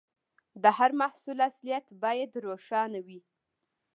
د 0.61 0.65
هر 0.77 0.91
محصول 1.01 1.37
اصليت 1.49 1.85
باید 2.03 2.31
روښانه 2.45 2.99
وي. 3.07 3.19